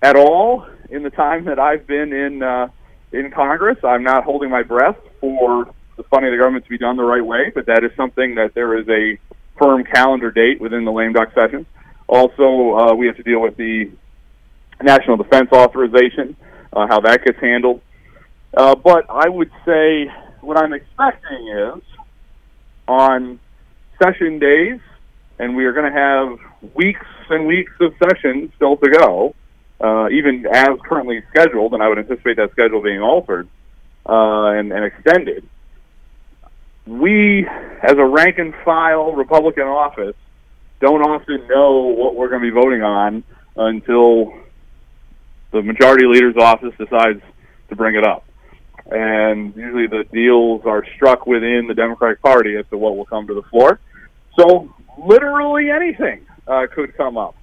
at 0.00 0.14
all 0.14 0.64
in 0.88 1.02
the 1.02 1.10
time 1.10 1.46
that 1.46 1.58
I've 1.58 1.88
been 1.88 2.12
in 2.12 2.40
uh, 2.40 2.68
in 3.10 3.32
Congress, 3.32 3.78
I'm 3.82 4.04
not 4.04 4.22
holding 4.22 4.48
my 4.48 4.62
breath 4.62 4.96
for 5.20 5.74
the 5.96 6.04
funding 6.04 6.32
of 6.32 6.38
the 6.38 6.38
government 6.38 6.64
to 6.66 6.70
be 6.70 6.78
done 6.78 6.96
the 6.96 7.02
right 7.02 7.26
way. 7.26 7.50
But 7.52 7.66
that 7.66 7.82
is 7.82 7.90
something 7.96 8.36
that 8.36 8.54
there 8.54 8.78
is 8.78 8.88
a 8.88 9.18
firm 9.58 9.82
calendar 9.82 10.30
date 10.30 10.60
within 10.60 10.84
the 10.84 10.92
lame 10.92 11.14
duck 11.14 11.34
session. 11.34 11.66
Also, 12.06 12.76
uh, 12.78 12.94
we 12.94 13.08
have 13.08 13.16
to 13.16 13.24
deal 13.24 13.40
with 13.40 13.56
the 13.56 13.90
national 14.80 15.16
defense 15.16 15.48
authorization, 15.52 16.36
uh, 16.72 16.86
how 16.86 17.00
that 17.00 17.24
gets 17.24 17.40
handled. 17.40 17.80
Uh, 18.56 18.76
but 18.76 19.06
I 19.10 19.28
would 19.28 19.50
say 19.66 20.06
what 20.42 20.56
I'm 20.58 20.74
expecting 20.74 21.48
is 21.48 21.82
on 22.86 23.40
session 24.00 24.38
days, 24.38 24.78
and 25.38 25.56
we 25.56 25.64
are 25.64 25.72
going 25.72 25.92
to 25.92 25.98
have 25.98 26.74
weeks 26.74 27.06
and 27.30 27.46
weeks 27.46 27.72
of 27.80 27.94
sessions 27.98 28.50
still 28.56 28.76
to 28.76 28.90
go, 28.90 29.34
uh, 29.80 30.08
even 30.10 30.46
as 30.46 30.78
currently 30.84 31.22
scheduled, 31.30 31.74
and 31.74 31.82
I 31.82 31.88
would 31.88 31.98
anticipate 31.98 32.36
that 32.36 32.52
schedule 32.52 32.82
being 32.82 33.00
altered 33.00 33.48
uh, 34.08 34.46
and, 34.46 34.72
and 34.72 34.84
extended. 34.84 35.48
We, 36.86 37.46
as 37.46 37.92
a 37.92 38.04
rank 38.04 38.38
and 38.38 38.54
file 38.64 39.12
Republican 39.12 39.64
office, 39.64 40.16
don't 40.80 41.02
often 41.02 41.46
know 41.46 41.94
what 41.96 42.16
we're 42.16 42.28
going 42.28 42.42
to 42.42 42.50
be 42.50 42.54
voting 42.54 42.82
on 42.82 43.22
until 43.56 44.34
the 45.52 45.62
majority 45.62 46.06
leader's 46.06 46.36
office 46.36 46.74
decides 46.78 47.22
to 47.68 47.76
bring 47.76 47.94
it 47.94 48.04
up. 48.04 48.24
And 48.86 49.54
usually 49.54 49.86
the 49.86 50.04
deals 50.12 50.62
are 50.66 50.84
struck 50.96 51.26
within 51.26 51.66
the 51.68 51.74
Democratic 51.74 52.20
Party 52.20 52.56
as 52.56 52.66
to 52.70 52.78
what 52.78 52.96
will 52.96 53.04
come 53.04 53.28
to 53.28 53.34
the 53.34 53.42
floor. 53.42 53.78
So 54.36 54.74
literally 54.98 55.70
anything 55.70 56.26
uh, 56.46 56.66
could 56.72 56.96
come 56.96 57.16
up 57.16 57.34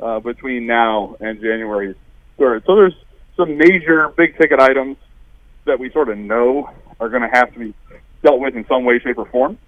uh, 0.00 0.20
between 0.20 0.66
now 0.66 1.16
and 1.20 1.40
January 1.40 1.94
3rd. 2.38 2.66
So 2.66 2.76
there's 2.76 2.94
some 3.36 3.56
major 3.56 4.08
big 4.08 4.36
ticket 4.38 4.60
items 4.60 4.96
that 5.64 5.78
we 5.78 5.90
sort 5.90 6.08
of 6.08 6.18
know 6.18 6.70
are 7.00 7.08
going 7.08 7.22
to 7.22 7.28
have 7.28 7.52
to 7.52 7.58
be 7.58 7.74
dealt 8.22 8.40
with 8.40 8.54
in 8.54 8.66
some 8.66 8.84
way, 8.84 8.98
shape, 8.98 9.18
or 9.18 9.26
form. 9.26 9.58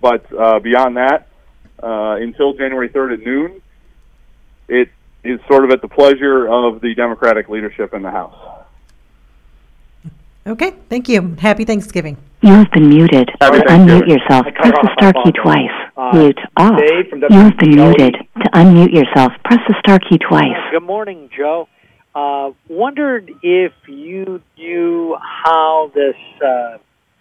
But 0.00 0.32
uh, 0.32 0.58
beyond 0.60 0.96
that, 0.96 1.28
uh, 1.82 2.16
until 2.20 2.52
January 2.54 2.88
3rd 2.88 3.14
at 3.14 3.20
noon, 3.20 3.62
it 4.68 4.88
is 5.24 5.40
sort 5.48 5.64
of 5.64 5.70
at 5.70 5.82
the 5.82 5.88
pleasure 5.88 6.48
of 6.48 6.80
the 6.80 6.94
Democratic 6.94 7.48
leadership 7.48 7.94
in 7.94 8.02
the 8.02 8.10
House. 8.10 8.34
Okay, 10.46 10.74
thank 10.88 11.08
you. 11.08 11.36
Happy 11.38 11.64
Thanksgiving. 11.64 12.16
You 12.40 12.52
have 12.52 12.70
been 12.72 12.88
muted. 12.88 13.30
Happy 13.40 13.58
to 13.58 13.64
unmute 13.64 14.08
yourself, 14.08 14.46
press 14.56 14.72
the 14.82 14.90
star 14.98 15.12
key 15.24 15.32
twice. 15.40 15.81
Mute 16.12 16.38
off. 16.56 16.78
Dave 16.78 17.08
from 17.08 17.20
You 17.20 17.38
have 17.38 17.56
been 17.56 17.74
muted. 17.74 18.14
To 18.42 18.50
unmute 18.50 18.92
yourself, 18.92 19.32
press 19.44 19.60
the 19.66 19.74
star 19.80 19.98
key 19.98 20.18
twice. 20.18 20.56
Good 20.70 20.82
morning, 20.82 21.30
Joe. 21.36 21.68
Uh, 22.14 22.50
wondered 22.68 23.30
if 23.42 23.72
you 23.86 24.42
knew 24.58 25.16
how 25.18 25.90
this 25.94 26.16
uh, 26.44 26.78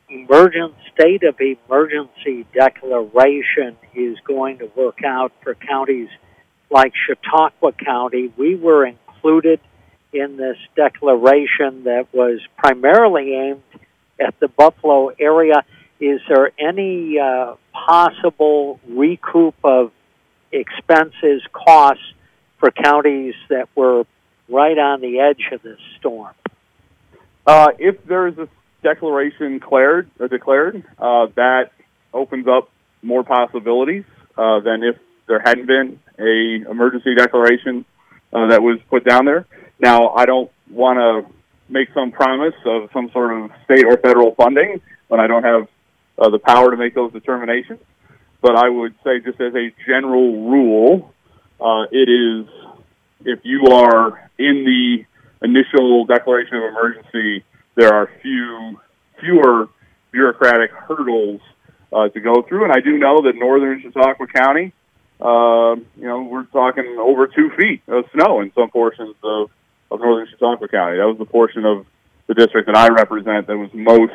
emergent 0.10 0.74
state 0.94 1.24
of 1.24 1.36
emergency 1.40 2.46
declaration 2.54 3.78
is 3.96 4.18
going 4.26 4.58
to 4.60 4.70
work 4.76 5.00
out 5.06 5.32
for 5.42 5.56
counties 5.56 6.10
like 6.70 6.94
Chautauqua 7.08 7.72
County. 7.74 8.34
We 8.38 8.56
were 8.56 8.86
included 8.86 9.62
in 10.12 10.36
this 10.36 10.58
declaration 10.76 11.86
that 11.86 12.08
was 12.12 12.42
primarily 12.58 13.34
aimed 13.34 13.64
at 14.20 14.38
the 14.40 14.50
Buffalo 14.50 15.12
area. 15.18 15.64
Is 16.01 16.20
there 16.27 16.51
any 16.58 17.20
uh, 17.20 17.55
possible 17.72 18.79
recoup 18.89 19.53
of 19.63 19.91
expenses, 20.51 21.43
costs 21.53 22.03
for 22.60 22.72
counties 22.72 23.36
that 23.50 23.70
were 23.75 24.05
right 24.50 24.77
on 24.79 25.01
the 25.01 25.20
edge 25.20 25.43
of 25.51 25.62
this 25.62 25.77
storm? 26.00 26.34
Uh, 27.46 27.67
if 27.77 28.03
there 28.05 28.27
is 28.27 28.38
a 28.39 28.50
declaration 28.81 29.60
declared, 29.60 30.10
or 30.20 30.27
declared 30.27 30.84
uh, 30.98 31.27
that 31.36 31.72
opens 32.15 32.48
up 32.48 32.72
more 33.03 33.24
possibilities 33.24 34.03
uh, 34.38 34.60
than 34.60 34.84
if 34.84 34.98
there 35.27 35.39
hadn't 35.39 35.67
been 35.67 36.00
a 36.17 36.70
emergency 36.70 37.13
declaration 37.13 37.86
uh, 38.34 38.48
that 38.48 38.63
was 38.63 38.79
put 38.89 39.05
down 39.08 39.25
there. 39.25 39.46
Now, 39.79 40.10
I 40.10 40.25
don't 40.25 40.51
want 40.67 40.98
to 40.98 41.31
make 41.72 41.89
some 41.93 42.12
promise 42.12 42.55
of 42.65 42.89
some 42.91 43.12
sort 43.12 43.38
of 43.38 43.51
state 43.65 43.86
or 43.86 43.98
federal 43.98 44.34
funding 44.34 44.81
when 45.08 45.20
I 45.20 45.27
don't 45.27 45.43
have 45.43 45.67
uh, 46.22 46.30
the 46.30 46.40
power 46.40 46.72
to 46.72 46.78
make 46.78 46.94
those 46.94 47.12
determinations. 47.12 47.80
But 48.42 48.56
I 48.56 48.70
would 48.70 48.96
say, 49.04 49.20
just 49.20 49.40
as 49.42 49.54
a 49.56 49.72
general 49.86 50.50
rule, 50.50 51.13
uh, 51.60 51.86
it 51.92 52.10
is 52.10 52.48
if 53.25 53.40
you 53.44 53.66
are 53.68 54.30
in 54.38 54.63
the 54.66 55.06
initial 55.44 56.06
declaration 56.06 56.58
of 56.58 56.63
emergency, 56.63 57.44
there 57.75 57.94
are 57.94 58.10
few 58.22 58.80
fewer 59.20 59.70
bureaucratic 60.12 60.72
hurdles 60.72 61.42
uh, 61.94 62.10
to 62.10 62.20
go 62.20 62.42
through. 62.42 62.63
And 62.63 62.74
I 62.74 62.80
do 62.80 62.98
know 62.98 63.22
that 63.24 63.36
northern 63.36 63.82
Chautauqua 63.82 64.28
County, 64.28 64.74
uh, 65.20 65.75
you 65.96 66.08
know, 66.08 66.24
we're 66.24 66.46
talking 66.46 66.98
over 67.00 67.28
two 67.28 67.51
feet 67.58 67.84
of 67.88 68.06
snow 68.13 68.42
in 68.42 68.51
some 68.54 68.70
portions 68.72 69.16
of, 69.24 69.51
of 69.92 70.00
northern 70.00 70.28
Chautauqua 70.32 70.68
County. 70.68 70.98
That 70.98 71.08
was 71.08 71.18
the 71.20 71.25
portion 71.25 71.66
of 71.66 71.86
the 72.28 72.34
district 72.34 72.68
that 72.68 72.75
I 72.75 72.88
represent 72.88 73.48
that 73.48 73.58
was 73.58 73.70
most 73.74 74.13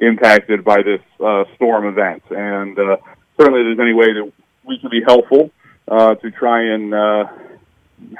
impacted 0.00 0.64
by 0.64 0.82
this 0.82 1.00
uh, 1.24 1.44
storm 1.54 1.86
event. 1.86 2.22
And 2.30 2.78
uh, 2.78 2.96
certainly, 3.36 3.62
there's 3.62 3.80
any 3.80 3.94
way 3.94 4.12
that 4.12 4.32
we 4.64 4.78
can 4.78 4.90
be 4.90 5.02
helpful 5.04 5.50
uh, 5.86 6.14
to 6.16 6.30
try 6.30 6.74
and 6.74 6.94
uh, 6.94 7.24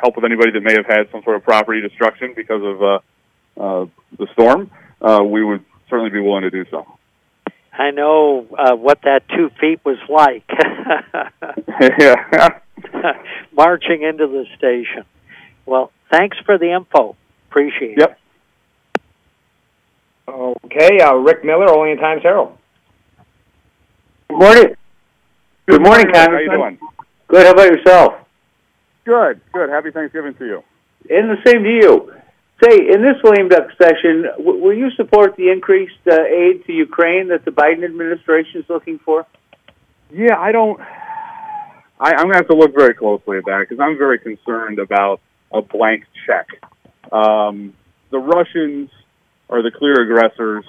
help 0.01 0.17
with 0.17 0.25
anybody 0.25 0.53
that 0.53 0.63
may 0.63 0.75
have 0.75 0.87
had 0.87 1.11
some 1.13 1.23
sort 1.23 1.37
of 1.37 1.45
property 1.45 1.81
destruction 1.81 2.33
because 2.35 2.63
of 2.63 2.83
uh, 2.83 2.99
uh, 3.61 3.87
the 4.19 4.27
storm, 4.33 4.71
uh, 5.01 5.23
we 5.23 5.45
would 5.45 5.65
certainly 5.89 6.11
be 6.11 6.21
willing 6.21 6.43
to 6.43 6.51
do 6.51 6.65
so. 6.71 6.87
I 7.73 7.91
know 7.93 8.47
uh, 8.59 8.75
what 8.75 9.03
that 9.03 9.29
two 9.29 9.51
feet 9.61 9.81
was 9.85 9.99
like 10.09 10.45
yeah. 11.99 12.59
marching 13.53 14.03
into 14.03 14.27
the 14.27 14.47
station. 14.57 15.05
Well, 15.65 15.93
thanks 16.11 16.37
for 16.45 16.59
the 16.59 16.73
info. 16.73 17.17
Appreciate 17.51 17.99
it. 17.99 18.17
Yep. 20.29 20.57
Okay, 20.65 21.01
uh, 21.01 21.15
Rick 21.15 21.45
Miller, 21.45 21.69
Olean 21.69 21.97
Times 21.97 22.23
Herald. 22.23 22.57
Good 24.29 24.39
morning. 24.39 24.77
Good 25.67 25.83
morning, 25.83 26.07
How 26.13 26.39
you 26.39 26.51
doing? 26.51 26.79
Good. 27.29 27.47
How 27.47 27.53
about 27.53 27.71
yourself? 27.71 28.15
Good. 29.05 29.41
Good. 29.53 29.71
Happy 29.71 29.91
Thanksgiving 29.91 30.35
to 30.35 30.47
you. 30.47 30.65
And 31.11 31.31
the 31.31 31.37
same 31.47 31.63
to 31.63 31.71
you. 31.71 32.13
Say, 32.63 32.93
in 32.93 33.03
this 33.03 33.17
lame 33.23 33.49
duck 33.49 33.69
session, 33.81 34.25
w- 34.37 34.61
will 34.63 34.75
you 34.75 34.91
support 34.97 35.37
the 35.37 35.51
increased 35.51 35.95
uh, 36.11 36.23
aid 36.25 36.65
to 36.67 36.73
Ukraine 36.73 37.29
that 37.29 37.45
the 37.45 37.53
Biden 37.53 37.85
administration 37.85 38.63
is 38.63 38.69
looking 38.69 38.99
for? 38.99 39.27
Yeah, 40.11 40.37
I 40.39 40.53
don't. 40.53 40.81
I, 42.01 42.13
I'm 42.15 42.25
going 42.25 42.33
to 42.33 42.39
have 42.39 42.49
to 42.49 42.57
look 42.57 42.75
very 42.75 42.95
closely 42.95 43.39
at 43.39 43.45
that 43.45 43.61
because 43.61 43.81
I'm 43.81 43.97
very 43.97 44.19
concerned 44.19 44.79
about 44.79 45.21
a 45.53 45.63
blank 45.63 46.05
check. 46.27 46.47
Um, 47.13 47.75
the 48.11 48.19
Russians 48.19 48.91
are 49.51 49.63
the 49.63 49.71
clear 49.71 50.01
aggressors 50.03 50.65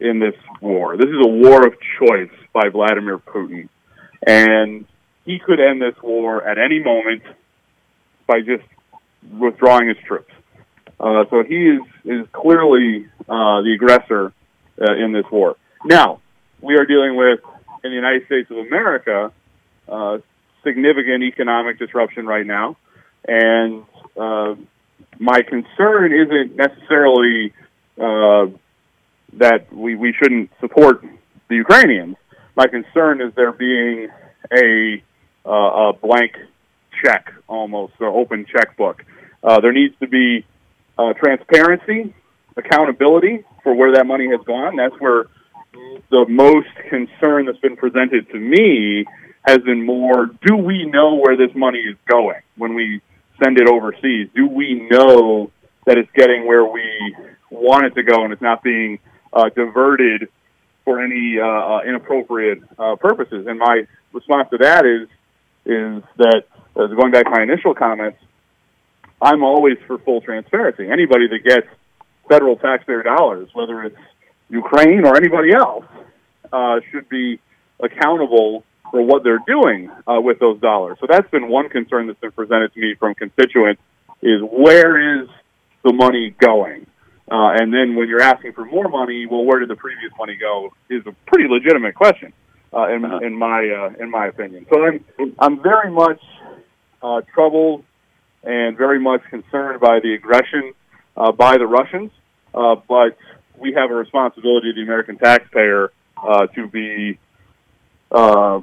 in 0.00 0.18
this 0.18 0.34
war. 0.60 0.96
This 0.96 1.08
is 1.08 1.20
a 1.24 1.28
war 1.28 1.66
of 1.66 1.74
choice 1.98 2.30
by 2.52 2.68
Vladimir 2.68 3.18
Putin, 3.18 3.68
and 4.26 4.86
he 5.24 5.38
could 5.38 5.60
end 5.60 5.80
this 5.80 5.94
war 6.02 6.46
at 6.46 6.58
any 6.58 6.82
moment 6.82 7.22
by 8.26 8.40
just 8.40 8.64
withdrawing 9.38 9.88
his 9.88 9.98
troops. 10.06 10.32
Uh, 10.98 11.24
so 11.30 11.42
he 11.42 11.68
is 11.68 11.82
is 12.04 12.26
clearly 12.32 13.06
uh, 13.28 13.62
the 13.62 13.72
aggressor 13.74 14.32
uh, 14.80 14.94
in 14.94 15.12
this 15.12 15.24
war. 15.30 15.56
Now 15.84 16.20
we 16.60 16.74
are 16.76 16.84
dealing 16.84 17.16
with 17.16 17.40
in 17.84 17.90
the 17.90 17.96
United 17.96 18.26
States 18.26 18.50
of 18.50 18.58
America 18.58 19.32
uh, 19.88 20.18
significant 20.64 21.24
economic 21.24 21.78
disruption 21.78 22.26
right 22.26 22.46
now, 22.46 22.76
and 23.26 23.84
uh, 24.16 24.54
my 25.18 25.42
concern 25.42 26.12
isn't 26.12 26.56
necessarily 26.56 27.52
uh, 28.00 28.46
that 29.34 29.72
we, 29.72 29.94
we 29.94 30.12
shouldn't 30.12 30.50
support 30.60 31.04
the 31.48 31.56
Ukrainians. 31.56 32.16
My 32.56 32.66
concern 32.66 33.20
is 33.20 33.34
there 33.34 33.52
being 33.52 34.08
a, 34.52 35.02
uh, 35.46 35.50
a 35.50 35.92
blank 35.94 36.36
check 37.02 37.32
almost, 37.48 37.94
or 38.00 38.08
open 38.08 38.46
checkbook. 38.46 39.04
Uh, 39.42 39.60
there 39.60 39.72
needs 39.72 39.94
to 40.00 40.06
be 40.06 40.44
uh, 40.98 41.12
transparency, 41.14 42.14
accountability 42.56 43.44
for 43.62 43.74
where 43.74 43.94
that 43.94 44.06
money 44.06 44.28
has 44.28 44.40
gone. 44.46 44.76
That's 44.76 44.94
where 45.00 45.24
the 46.10 46.26
most 46.28 46.68
concern 46.90 47.46
that's 47.46 47.58
been 47.58 47.76
presented 47.76 48.28
to 48.30 48.38
me 48.38 49.06
has 49.42 49.58
been 49.58 49.84
more 49.84 50.26
do 50.46 50.56
we 50.56 50.84
know 50.84 51.14
where 51.14 51.36
this 51.36 51.54
money 51.54 51.78
is 51.78 51.96
going 52.06 52.40
when 52.56 52.74
we 52.74 53.00
send 53.42 53.58
it 53.58 53.68
overseas? 53.68 54.28
Do 54.34 54.46
we 54.46 54.86
know 54.90 55.50
that 55.86 55.98
it's 55.98 56.10
getting 56.14 56.46
where 56.46 56.64
we 56.64 57.16
want 57.52 57.86
it 57.86 57.94
to 57.94 58.02
go 58.02 58.24
and 58.24 58.32
it's 58.32 58.42
not 58.42 58.62
being 58.62 58.98
uh, 59.32 59.48
diverted 59.50 60.28
for 60.84 61.02
any 61.02 61.38
uh, 61.38 61.44
uh, 61.44 61.80
inappropriate 61.86 62.62
uh, 62.78 62.96
purposes? 62.96 63.46
And 63.46 63.58
my 63.58 63.86
response 64.12 64.48
to 64.50 64.58
that 64.58 64.84
is 64.84 65.08
is 65.64 66.02
that 66.18 66.42
uh, 66.74 66.86
going 66.86 67.12
back 67.12 67.24
to 67.24 67.30
my 67.30 67.42
initial 67.42 67.74
comments, 67.74 68.18
I'm 69.20 69.44
always 69.44 69.78
for 69.86 69.98
full 69.98 70.20
transparency. 70.20 70.90
Anybody 70.90 71.28
that 71.28 71.44
gets 71.44 71.68
federal 72.28 72.56
taxpayer 72.56 73.02
dollars, 73.02 73.48
whether 73.52 73.84
it's 73.84 73.96
Ukraine 74.50 75.04
or 75.04 75.16
anybody 75.16 75.52
else, 75.52 75.84
uh, 76.52 76.80
should 76.90 77.08
be 77.08 77.38
accountable 77.80 78.64
for 78.90 79.02
what 79.02 79.22
they're 79.24 79.42
doing 79.46 79.90
uh, 80.06 80.20
with 80.20 80.38
those 80.38 80.60
dollars. 80.60 80.98
So 81.00 81.06
that's 81.08 81.30
been 81.30 81.48
one 81.48 81.68
concern 81.68 82.08
that's 82.08 82.20
been 82.20 82.32
presented 82.32 82.74
to 82.74 82.80
me 82.80 82.94
from 82.94 83.14
constituents: 83.14 83.80
is 84.20 84.40
where 84.42 85.22
is 85.22 85.28
the 85.84 85.92
money 85.92 86.34
going? 86.38 86.86
Uh, 87.32 87.48
and 87.58 87.72
then 87.72 87.96
when 87.96 88.08
you're 88.08 88.20
asking 88.20 88.52
for 88.52 88.66
more 88.66 88.88
money, 88.88 89.24
well, 89.24 89.42
where 89.42 89.58
did 89.58 89.70
the 89.70 89.76
previous 89.76 90.12
money 90.18 90.36
go? 90.36 90.70
Is 90.90 91.02
a 91.06 91.12
pretty 91.26 91.48
legitimate 91.48 91.94
question, 91.94 92.34
uh, 92.74 92.88
in, 92.88 93.02
in 93.24 93.34
my 93.34 93.66
uh, 93.70 94.02
in 94.02 94.10
my 94.10 94.26
opinion. 94.26 94.66
So 94.68 94.84
I'm 94.84 95.34
I'm 95.38 95.62
very 95.62 95.90
much 95.90 96.20
uh, 97.02 97.22
troubled 97.32 97.84
and 98.44 98.76
very 98.76 99.00
much 99.00 99.22
concerned 99.30 99.80
by 99.80 100.00
the 100.00 100.12
aggression 100.12 100.74
uh, 101.16 101.32
by 101.32 101.56
the 101.56 101.66
Russians. 101.66 102.10
Uh, 102.52 102.76
but 102.86 103.16
we 103.56 103.72
have 103.72 103.90
a 103.90 103.94
responsibility 103.94 104.72
to 104.72 104.74
the 104.74 104.82
American 104.82 105.16
taxpayer 105.16 105.90
uh, 106.22 106.48
to 106.48 106.66
be 106.68 107.18
uh, 108.10 108.60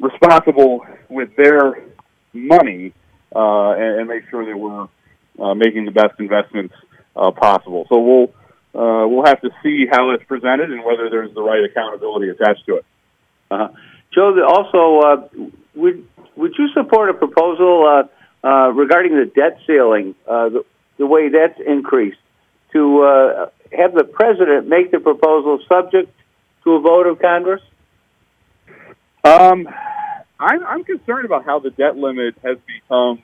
responsible 0.00 0.84
with 1.08 1.36
their 1.36 1.84
money 2.32 2.92
uh, 3.32 3.70
and, 3.72 4.00
and 4.00 4.08
make 4.08 4.28
sure 4.28 4.44
that 4.44 4.58
we're 4.58 4.88
uh, 5.38 5.54
making 5.54 5.84
the 5.84 5.92
best 5.92 6.18
investments 6.18 6.74
uh, 7.16 7.30
possible. 7.30 7.86
So 7.88 7.98
we'll 7.98 8.32
uh, 8.74 9.06
we'll 9.06 9.26
have 9.26 9.40
to 9.42 9.50
see 9.62 9.86
how 9.90 10.10
it's 10.10 10.24
presented 10.24 10.70
and 10.70 10.82
whether 10.84 11.10
there's 11.10 11.34
the 11.34 11.42
right 11.42 11.62
accountability 11.62 12.30
attached 12.30 12.64
to 12.66 12.76
it. 12.76 12.84
Uh-huh. 13.50 13.68
Joe, 14.14 14.44
also, 14.46 15.00
uh, 15.00 15.28
would 15.74 16.06
would 16.36 16.54
you 16.58 16.68
support 16.72 17.10
a 17.10 17.14
proposal 17.14 17.84
uh, 17.86 18.46
uh, 18.46 18.72
regarding 18.72 19.14
the 19.14 19.26
debt 19.26 19.58
ceiling, 19.66 20.14
uh, 20.26 20.48
the, 20.48 20.64
the 20.98 21.06
way 21.06 21.28
that's 21.28 21.60
increased, 21.60 22.18
to 22.72 23.02
uh, 23.02 23.50
have 23.76 23.94
the 23.94 24.04
president 24.04 24.68
make 24.68 24.90
the 24.90 25.00
proposal 25.00 25.58
subject 25.68 26.12
to 26.64 26.72
a 26.72 26.80
vote 26.80 27.06
of 27.06 27.20
Congress? 27.20 27.62
Um, 29.24 29.68
I'm, 30.40 30.64
I'm 30.66 30.84
concerned 30.84 31.26
about 31.26 31.44
how 31.44 31.60
the 31.60 31.70
debt 31.70 31.96
limit 31.96 32.34
has 32.42 32.58
become 32.66 33.22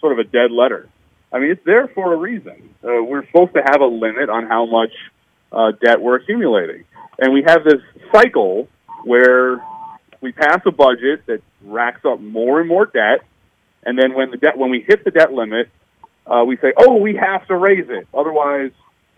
sort 0.00 0.12
of 0.12 0.18
a 0.18 0.24
dead 0.24 0.52
letter. 0.52 0.88
I 1.36 1.38
mean, 1.38 1.50
it's 1.50 1.64
there 1.66 1.86
for 1.88 2.14
a 2.14 2.16
reason. 2.16 2.74
Uh, 2.82 3.02
we're 3.02 3.26
supposed 3.26 3.52
to 3.52 3.60
have 3.62 3.82
a 3.82 3.86
limit 3.86 4.30
on 4.30 4.46
how 4.46 4.64
much 4.64 4.92
uh, 5.52 5.72
debt 5.84 6.00
we're 6.00 6.16
accumulating, 6.16 6.84
and 7.18 7.34
we 7.34 7.44
have 7.46 7.62
this 7.62 7.82
cycle 8.10 8.68
where 9.04 9.62
we 10.22 10.32
pass 10.32 10.60
a 10.64 10.70
budget 10.70 11.26
that 11.26 11.42
racks 11.62 12.06
up 12.06 12.22
more 12.22 12.58
and 12.60 12.66
more 12.66 12.86
debt, 12.86 13.20
and 13.84 13.98
then 13.98 14.14
when 14.14 14.30
the 14.30 14.38
debt 14.38 14.56
when 14.56 14.70
we 14.70 14.80
hit 14.80 15.04
the 15.04 15.10
debt 15.10 15.30
limit, 15.30 15.68
uh, 16.26 16.42
we 16.42 16.56
say, 16.56 16.72
"Oh, 16.74 16.96
we 16.96 17.16
have 17.16 17.46
to 17.48 17.56
raise 17.56 17.90
it, 17.90 18.08
otherwise 18.14 18.70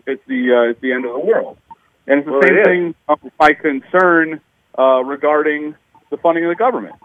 it's 0.05 0.21
the 0.27 0.53
uh, 0.53 0.71
it's 0.71 0.81
the 0.81 0.91
end 0.91 1.05
of 1.05 1.13
the 1.13 1.19
world." 1.19 1.57
And 2.05 2.19
it's 2.19 2.25
the 2.25 2.33
Well, 2.33 2.41
same 2.43 2.57
it 2.57 2.65
thing 2.65 2.95
of 3.07 3.19
my 3.39 3.53
concern 3.53 4.41
uh, 4.77 5.05
regarding 5.05 5.73
the 6.09 6.17
funding 6.17 6.43
of 6.43 6.49
the 6.49 6.55
government. 6.55 6.95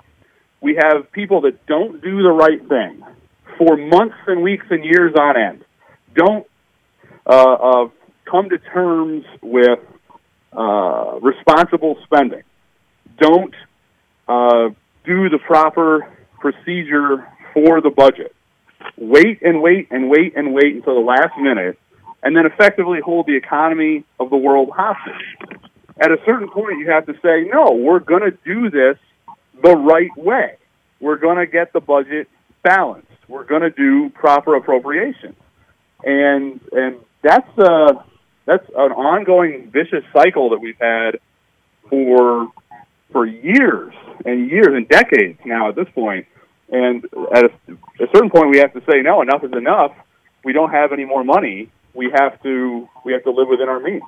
We 0.61 0.75
have 0.75 1.13
people 1.13 1.43
that 1.43 1.67
don't 1.67 2.03
do 2.03 2.21
the 2.21 2.33
right 2.33 2.69
thing 2.69 3.05
for 3.59 3.77
months 3.77 4.17
and 4.27 4.43
weeks 4.43 4.67
and 4.71 4.85
years 4.85 5.15
on 5.19 5.37
end. 5.37 5.65
Don't 6.15 6.47
uh, 7.27 7.53
uh, 7.53 7.89
come 8.31 8.51
to 8.51 8.59
terms 8.59 9.25
with 9.43 9.79
uh, 10.53 11.19
responsible 11.21 11.97
spending. 12.05 12.43
Don't 13.19 13.55
uh, 14.29 14.69
do 15.05 15.29
the 15.29 15.39
proper 15.45 16.09
procedure 16.39 17.27
for 17.53 17.81
the 17.81 17.91
budget. 17.91 18.35
Wait 18.97 19.41
and 19.43 19.63
wait 19.63 19.89
and 19.91 20.11
wait 20.11 20.37
and 20.37 20.55
wait 20.55 20.75
until 20.75 20.95
the 20.95 21.07
last 21.07 21.33
minute, 21.41 21.79
and 22.23 22.37
then 22.37 22.47
effectively 22.47 23.01
hold 23.05 23.27
the 23.27 23.37
economy 23.37 24.05
of 24.21 24.31
the 24.31 24.37
world 24.37 24.71
hostage. 24.75 25.25
At 25.99 26.11
a 26.11 26.17
certain 26.27 26.51
point, 26.51 26.79
you 26.79 26.91
have 26.91 27.07
to 27.07 27.15
say, 27.23 27.49
no, 27.51 27.73
we're 27.73 28.01
going 28.01 28.23
to 28.23 28.37
do 28.45 28.69
this 28.71 28.99
the 29.63 29.75
right 29.77 30.11
way. 30.17 30.57
We're 31.01 31.19
going 31.19 31.39
to 31.39 31.47
get 31.47 31.73
the 31.73 31.81
budget 31.81 32.29
balanced. 32.63 33.09
We're 33.29 33.45
going 33.45 33.63
to 33.63 33.71
do 33.71 34.11
proper 34.11 34.55
appropriation, 34.57 35.35
and 36.05 36.61
and 36.73 36.97
that's 37.23 37.59
uh 37.59 37.95
that's 38.45 38.67
an 38.69 38.93
ongoing 38.93 39.71
vicious 39.71 40.05
cycle 40.13 40.51
that 40.51 40.59
we've 40.59 40.79
had 40.79 41.19
for 41.89 42.49
for 43.13 43.27
years 43.27 43.95
and 44.27 44.51
years 44.51 44.69
and 44.69 44.89
decades 44.89 45.39
now 45.45 45.69
at 45.69 45.77
this 45.77 45.89
point. 45.95 46.27
And 46.71 47.05
at 47.35 47.45
a, 47.45 47.51
a 48.03 48.07
certain 48.13 48.31
point, 48.31 48.51
we 48.51 48.59
have 48.59 48.73
to 48.73 48.81
say, 48.91 49.03
no, 49.03 49.23
enough 49.23 49.45
is 49.45 49.53
enough. 49.53 49.93
We 50.45 50.53
don't 50.53 50.71
have 50.71 50.93
any 50.93 51.05
more 51.05 51.23
money. 51.25 51.71
We 51.95 52.11
have 52.15 52.43
to 52.43 52.89
we 53.05 53.13
have 53.13 53.23
to 53.25 53.31
live 53.31 53.49
within 53.49 53.69
our 53.69 53.81
means. 53.81 54.03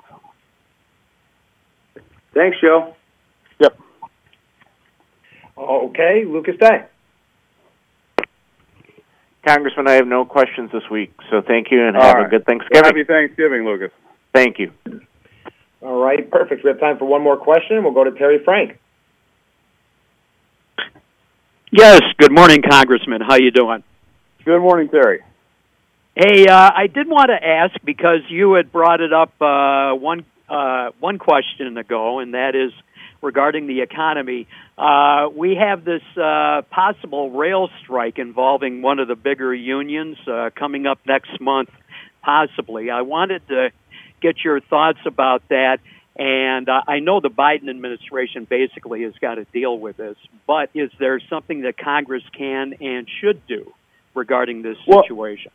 Thanks, 2.35 2.59
Joe. 2.61 2.95
Yep. 3.61 3.79
Okay, 5.57 6.25
Lucas 6.27 6.57
Day. 6.61 6.85
Congressman, 9.47 9.87
I 9.87 9.93
have 9.93 10.07
no 10.07 10.25
questions 10.25 10.71
this 10.73 10.83
week, 10.91 11.13
so 11.31 11.41
thank 11.41 11.71
you 11.71 11.87
and 11.87 11.97
All 11.97 12.03
have 12.03 12.17
right. 12.17 12.27
a 12.27 12.29
good 12.29 12.45
Thanksgiving. 12.45 12.85
Happy 12.85 13.05
Thanksgiving, 13.05 13.65
Lucas. 13.65 13.93
Thank 14.35 14.59
you. 14.59 14.73
All 15.81 16.03
right, 16.03 16.29
perfect. 16.29 16.65
We 16.65 16.71
have 16.71 16.81
time 16.81 16.99
for 16.99 17.05
one 17.05 17.23
more 17.23 17.37
question. 17.37 17.85
We'll 17.85 17.93
go 17.93 18.05
to 18.05 18.11
Terry 18.11 18.43
Frank. 18.45 18.79
Yes. 21.71 22.01
Good 22.19 22.33
morning, 22.33 22.63
Congressman. 22.69 23.21
How 23.21 23.37
you 23.37 23.51
doing? 23.51 23.85
Good 24.45 24.61
morning, 24.61 24.89
Terry. 24.89 25.23
Hey, 26.17 26.47
uh, 26.47 26.71
I 26.75 26.87
did 26.87 27.09
want 27.09 27.29
to 27.29 27.47
ask 27.47 27.75
because 27.85 28.21
you 28.29 28.55
had 28.55 28.73
brought 28.73 29.01
it 29.01 29.13
up 29.13 29.31
uh, 29.41 29.95
one 29.95 30.25
uh, 30.49 30.91
one 30.99 31.19
question 31.19 31.77
ago, 31.77 32.21
and 32.21 32.35
that 32.35 32.55
is 32.55 32.73
regarding 33.23 33.67
the 33.67 33.81
economy. 33.81 34.47
Uh, 34.77 35.29
we 35.35 35.57
have 35.57 35.85
this 35.85 36.03
uh, 36.17 36.63
possible 36.71 37.31
rail 37.31 37.69
strike 37.83 38.19
involving 38.19 38.83
one 38.83 38.99
of 38.99 39.09
the 39.09 39.17
bigger 39.17 39.55
unions 39.55 40.17
uh, 40.27 40.51
coming 40.55 40.87
up 40.87 40.99
next 41.07 41.41
month, 41.41 41.71
possibly. 42.23 42.91
I 42.91 43.03
wanted 43.03 43.47
to 43.49 43.71
get 44.21 44.45
your 44.45 44.61
thoughts 44.61 45.01
about 45.07 45.43
that. 45.49 45.79
And 46.19 46.67
uh, 46.69 46.81
I 46.89 47.01
know 47.01 47.21
the 47.21 47.29
Biden 47.29 47.69
administration 47.69 48.47
basically 48.49 49.03
has 49.03 49.13
got 49.21 49.35
to 49.35 49.45
deal 49.45 49.79
with 49.79 49.99
this, 49.99 50.17
but 50.47 50.71
is 50.75 50.91
there 50.99 51.21
something 51.29 51.63
that 51.63 51.77
Congress 51.77 52.23
can 52.37 52.75
and 52.81 53.07
should 53.21 53.47
do 53.47 53.73
regarding 54.15 54.63
this 54.63 54.79
Well- 54.87 55.03
situation? 55.03 55.53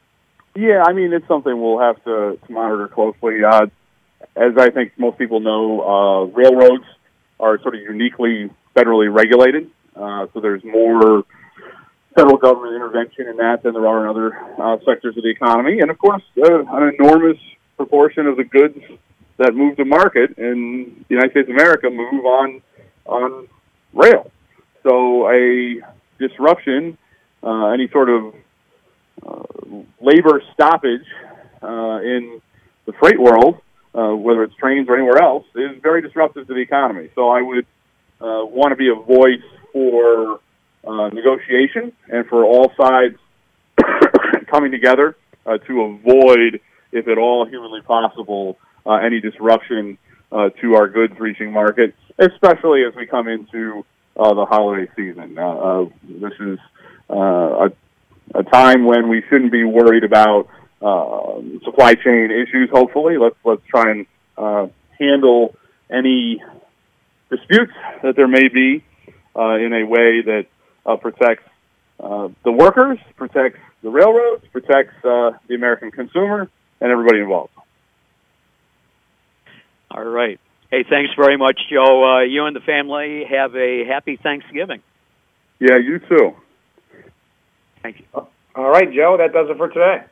Yeah, 0.53 0.83
I 0.85 0.91
mean 0.91 1.13
it's 1.13 1.27
something 1.29 1.61
we'll 1.61 1.79
have 1.79 2.03
to, 2.03 2.37
to 2.45 2.51
monitor 2.51 2.89
closely. 2.89 3.41
Uh, 3.41 3.67
as 4.35 4.57
I 4.57 4.69
think 4.69 4.91
most 4.97 5.17
people 5.17 5.39
know, 5.39 5.81
uh, 5.81 6.23
railroads 6.25 6.83
are 7.41 7.59
sort 7.61 7.75
of 7.75 7.81
uniquely 7.81 8.49
federally 8.75 9.13
regulated, 9.13 9.69
uh, 9.95 10.27
so 10.33 10.39
there's 10.39 10.63
more 10.63 11.23
federal 12.15 12.37
government 12.37 12.75
intervention 12.75 13.27
in 13.27 13.37
that 13.37 13.63
than 13.63 13.73
there 13.73 13.87
are 13.87 14.03
in 14.03 14.09
other 14.09 14.37
uh, 14.61 14.77
sectors 14.85 15.15
of 15.17 15.23
the 15.23 15.29
economy. 15.29 15.79
And 15.79 15.89
of 15.89 15.97
course, 15.97 16.23
uh, 16.37 16.59
an 16.59 16.93
enormous 16.99 17.37
proportion 17.77 18.27
of 18.27 18.37
the 18.37 18.43
goods 18.43 18.79
that 19.37 19.53
move 19.55 19.77
to 19.77 19.85
market 19.85 20.37
in 20.37 21.03
the 21.07 21.15
United 21.15 21.31
States 21.31 21.49
of 21.49 21.55
America 21.55 21.89
move 21.89 22.25
on 22.25 22.61
on 23.05 23.47
rail. 23.93 24.29
So 24.83 25.29
a 25.29 25.81
disruption, 26.19 26.97
uh, 27.43 27.67
any 27.67 27.87
sort 27.89 28.09
of 28.09 28.35
uh, 29.25 29.43
labor 29.99 30.41
stoppage 30.53 31.05
uh, 31.61 31.99
in 32.01 32.41
the 32.85 32.93
freight 32.93 33.19
world, 33.19 33.61
uh, 33.93 34.09
whether 34.09 34.43
it's 34.43 34.55
trains 34.55 34.87
or 34.89 34.95
anywhere 34.95 35.21
else, 35.21 35.45
is 35.55 35.81
very 35.81 36.01
disruptive 36.01 36.47
to 36.47 36.53
the 36.53 36.59
economy. 36.61 37.09
So 37.15 37.29
I 37.29 37.41
would 37.41 37.65
uh, 38.19 38.45
want 38.45 38.71
to 38.71 38.75
be 38.75 38.89
a 38.89 38.95
voice 38.95 39.43
for 39.73 40.39
uh, 40.85 41.09
negotiation 41.09 41.91
and 42.09 42.25
for 42.27 42.45
all 42.45 42.71
sides 42.79 43.17
coming 44.47 44.71
together 44.71 45.15
uh, 45.45 45.57
to 45.57 45.81
avoid, 45.81 46.61
if 46.91 47.07
at 47.07 47.17
all 47.17 47.45
humanly 47.45 47.81
possible, 47.81 48.57
uh, 48.85 48.93
any 48.93 49.19
disruption 49.19 49.97
uh, 50.31 50.49
to 50.61 50.75
our 50.75 50.87
goods 50.87 51.13
reaching 51.19 51.51
market, 51.51 51.93
especially 52.17 52.83
as 52.83 52.95
we 52.95 53.05
come 53.05 53.27
into 53.27 53.85
uh, 54.17 54.33
the 54.33 54.45
holiday 54.45 54.89
season. 54.95 55.37
Uh, 55.37 55.49
uh, 55.49 55.85
this 56.03 56.33
is 56.39 56.59
uh, 57.09 57.67
a 57.67 57.71
a 58.33 58.43
time 58.43 58.85
when 58.85 59.09
we 59.09 59.23
shouldn't 59.29 59.51
be 59.51 59.63
worried 59.63 60.03
about 60.03 60.47
uh, 60.81 61.41
supply 61.63 61.95
chain 61.95 62.31
issues. 62.31 62.69
Hopefully, 62.71 63.17
let's 63.17 63.35
let's 63.43 63.61
try 63.67 63.91
and 63.91 64.05
uh, 64.37 64.67
handle 64.99 65.55
any 65.89 66.41
disputes 67.29 67.73
that 68.03 68.15
there 68.15 68.27
may 68.27 68.47
be 68.47 68.83
uh, 69.35 69.55
in 69.55 69.73
a 69.73 69.85
way 69.85 70.21
that 70.21 70.45
uh, 70.85 70.95
protects 70.97 71.43
uh, 71.99 72.29
the 72.43 72.51
workers, 72.51 72.97
protects 73.15 73.59
the 73.83 73.89
railroads, 73.89 74.43
protects 74.51 74.93
uh, 75.05 75.31
the 75.47 75.55
American 75.55 75.91
consumer, 75.91 76.49
and 76.79 76.91
everybody 76.91 77.19
involved. 77.19 77.53
All 79.89 80.03
right. 80.03 80.39
Hey, 80.71 80.83
thanks 80.89 81.11
very 81.17 81.37
much, 81.37 81.59
Joe. 81.69 82.03
Uh, 82.03 82.21
you 82.21 82.45
and 82.45 82.55
the 82.55 82.61
family 82.61 83.25
have 83.29 83.55
a 83.55 83.83
happy 83.85 84.15
Thanksgiving. 84.15 84.81
Yeah, 85.59 85.77
you 85.77 85.99
too. 85.99 86.35
Thank 87.83 87.99
you. 87.99 88.05
All 88.13 88.69
right, 88.69 88.91
Joe, 88.93 89.17
that 89.17 89.33
does 89.33 89.49
it 89.49 89.57
for 89.57 89.67
today. 89.67 90.05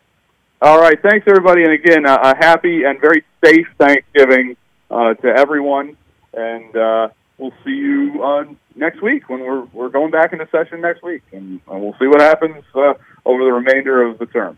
All 0.62 0.78
right, 0.78 1.02
thanks 1.02 1.26
everybody, 1.26 1.64
and 1.64 1.72
again, 1.72 2.06
uh, 2.06 2.18
a 2.22 2.36
happy 2.36 2.84
and 2.84 3.00
very 3.00 3.24
safe 3.42 3.66
Thanksgiving 3.78 4.58
uh, 4.92 5.14
to 5.14 5.28
everyone, 5.28 5.96
and 6.34 6.76
uh, 6.76 7.08
we'll 7.38 7.54
see 7.64 7.72
you 7.72 8.22
uh, 8.22 8.44
next 8.76 9.02
week 9.02 9.30
when 9.30 9.40
we're 9.40 9.64
we're 9.72 9.88
going 9.88 10.12
back 10.12 10.34
into 10.34 10.46
session 10.52 10.82
next 10.82 11.02
week, 11.02 11.22
and 11.32 11.62
uh, 11.72 11.78
we'll 11.78 11.96
see 11.98 12.08
what 12.08 12.20
happens 12.20 12.62
uh, 12.76 12.94
over 13.26 13.46
the 13.46 13.54
remainder 13.54 14.04
of 14.04 14.20
the 14.20 14.26
term. 14.26 14.58